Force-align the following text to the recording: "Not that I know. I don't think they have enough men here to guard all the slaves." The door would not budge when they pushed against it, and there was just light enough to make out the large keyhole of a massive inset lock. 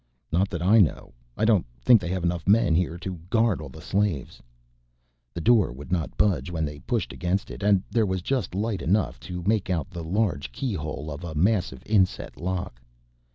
"Not 0.31 0.49
that 0.49 0.63
I 0.63 0.79
know. 0.79 1.13
I 1.37 1.45
don't 1.45 1.63
think 1.79 2.01
they 2.01 2.07
have 2.09 2.23
enough 2.23 2.47
men 2.47 2.73
here 2.73 2.97
to 2.97 3.19
guard 3.29 3.61
all 3.61 3.69
the 3.69 3.81
slaves." 3.81 4.41
The 5.31 5.41
door 5.41 5.71
would 5.71 5.91
not 5.91 6.17
budge 6.17 6.49
when 6.49 6.65
they 6.65 6.79
pushed 6.79 7.13
against 7.13 7.51
it, 7.51 7.61
and 7.61 7.83
there 7.91 8.07
was 8.07 8.23
just 8.23 8.55
light 8.55 8.81
enough 8.81 9.19
to 9.29 9.43
make 9.45 9.69
out 9.69 9.91
the 9.91 10.03
large 10.03 10.51
keyhole 10.51 11.11
of 11.11 11.23
a 11.23 11.35
massive 11.35 11.83
inset 11.85 12.35
lock. 12.35 12.81